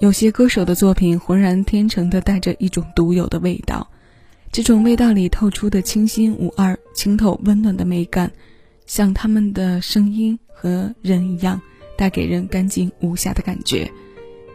[0.00, 3.88] 有些歌手的作品浑然天成的带着一种独有的味道，
[4.52, 8.30] 这种味道里透出的清新无二、清透温暖的美感，
[8.86, 11.60] 像他们的声音和人一样，
[11.96, 13.90] 带给人干净无瑕的感觉。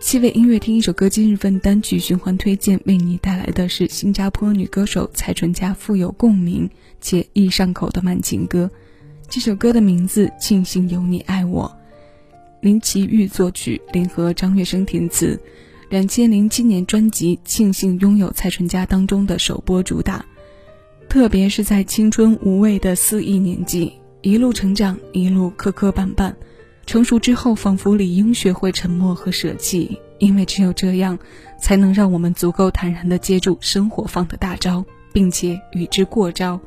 [0.00, 6.68] 七位音乐听一首歌，今日份单曲循环推荐为你带来的是新加坡女歌手蔡淳佳富有共鸣
[7.00, 8.70] 且易上口的慢情歌。
[9.28, 11.74] 这首歌的名字《庆幸有你爱我》。
[12.62, 15.36] 林奇玉作曲，联合张月生填词。
[15.90, 20.24] 两千零七年专辑《庆幸拥有蔡淳佳》当中的首播主打，
[21.08, 26.32] 特别是在青春无畏的肆意年纪，一路成长，一路磕磕绊绊，
[26.86, 31.18] 成熟之后，仿佛理应学会沉默和舍弃，因为只有这样，
[31.58, 36.60] 才能让我们足够坦然地接住生活放的大招，并且与之过招。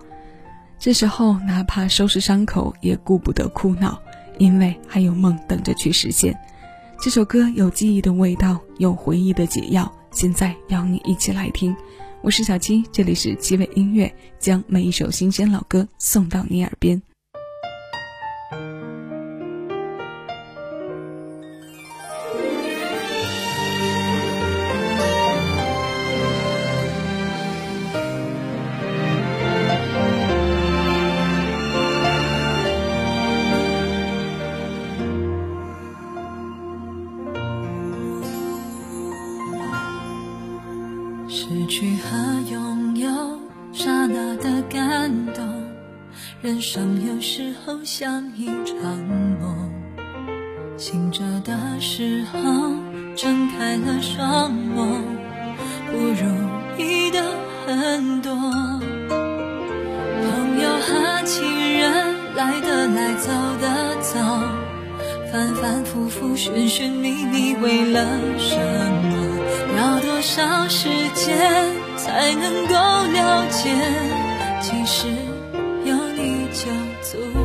[0.77, 4.02] 这时候，哪怕收拾伤口，也顾不得哭闹。
[4.38, 6.38] 因为还有梦等着去实现，
[6.99, 9.91] 这首歌有记忆的味道，有回忆的解药。
[10.12, 11.76] 现在邀你一起来听，
[12.21, 17.01] 我是小七，这里是七味音乐，将每一首新鲜老歌送到你耳边。
[44.70, 45.44] 感动。
[46.41, 48.98] 人生有时候像一场
[49.40, 49.72] 梦，
[50.77, 52.40] 醒着的时候
[53.16, 55.02] 睁开了双眸，
[55.91, 56.26] 不如
[56.77, 57.22] 意的
[57.66, 58.34] 很多。
[60.22, 61.44] 朋友和情
[61.79, 64.19] 人来的来，走的走，
[65.31, 68.06] 反反复复，寻寻觅觅，为了
[68.38, 69.16] 什么？
[69.78, 71.38] 要多少时间
[71.97, 73.75] 才能够了解？
[74.68, 75.07] 其实
[75.85, 76.72] 有你就
[77.03, 77.44] 足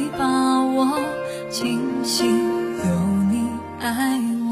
[0.00, 0.24] 会把
[0.62, 0.98] 我
[1.50, 2.84] 惊醒，有
[3.30, 3.50] 你
[3.80, 4.48] 爱我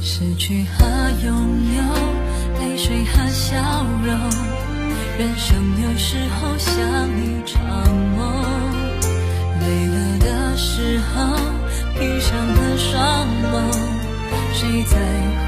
[0.00, 0.84] 失去和
[1.24, 1.32] 拥
[1.76, 1.82] 有，
[2.60, 3.56] 泪水和笑
[4.04, 4.12] 容，
[5.18, 6.74] 人生有时候像
[7.22, 7.62] 一场
[8.16, 8.73] 梦。
[9.60, 11.36] 累了的时候，
[11.98, 13.54] 闭上了双眸，
[14.52, 14.96] 谁在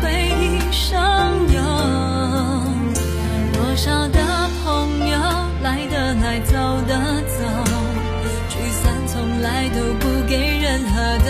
[0.00, 0.04] 回
[0.40, 0.96] 忆上
[1.52, 1.58] 游？
[3.52, 4.18] 多少的
[4.62, 4.64] 朋
[5.08, 5.18] 友，
[5.62, 6.52] 来的来，走
[6.86, 6.92] 的
[7.26, 7.44] 走，
[8.48, 10.94] 聚散从来都不给任何
[11.24, 11.28] 的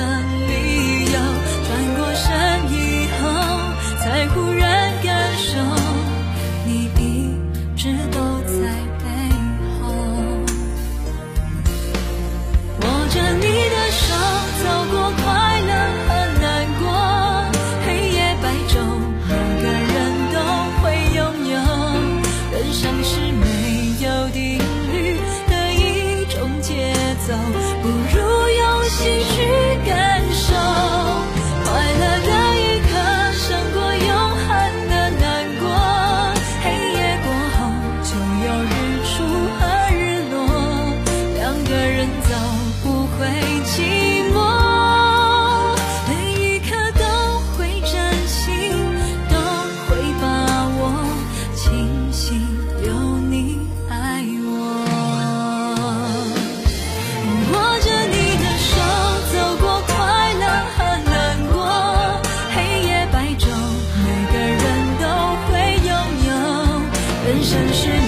[67.47, 68.06] 生是。